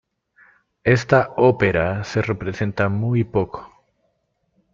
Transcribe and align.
Esta 0.83 1.29
ópera 1.37 2.03
se 2.03 2.23
representa 2.23 2.89
muy 2.89 3.23
poco. 3.23 3.69